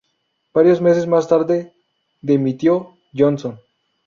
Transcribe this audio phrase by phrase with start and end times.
[0.51, 1.73] Varios meses más tarde
[2.23, 3.59] dimitió Johnson.